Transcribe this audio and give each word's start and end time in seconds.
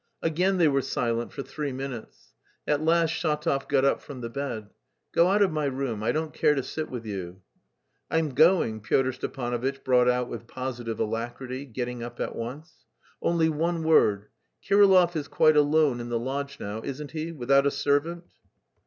Again 0.23 0.57
they 0.57 0.67
were 0.67 0.81
silent 0.81 1.31
for 1.31 1.43
three 1.43 1.71
minutes. 1.71 2.33
At 2.65 2.81
last 2.81 3.11
Shatov 3.11 3.67
got 3.69 3.85
up 3.85 4.01
from 4.01 4.21
the 4.21 4.31
bed. 4.31 4.71
"Go 5.11 5.27
out 5.27 5.43
of 5.43 5.51
my 5.51 5.65
room; 5.65 6.01
I 6.01 6.11
don't 6.11 6.33
care 6.33 6.55
to 6.55 6.63
sit 6.63 6.89
with 6.89 7.05
you." 7.05 7.43
"I'm 8.09 8.29
going," 8.29 8.79
Pyotr 8.79 9.11
Stepanovitch 9.11 9.83
brought 9.83 10.09
out 10.09 10.27
with 10.27 10.47
positive 10.47 10.99
alacrity, 10.99 11.65
getting 11.65 12.01
up 12.01 12.19
at 12.19 12.35
once. 12.35 12.77
"Only 13.21 13.47
one 13.49 13.83
word: 13.83 14.29
Kirillov 14.67 15.15
is 15.15 15.27
quite 15.27 15.55
alone 15.55 15.99
in 15.99 16.09
the 16.09 16.17
lodge 16.17 16.59
now, 16.59 16.81
isn't 16.83 17.11
he, 17.11 17.31
without 17.31 17.67
a 17.67 17.69
servant?" 17.69 18.23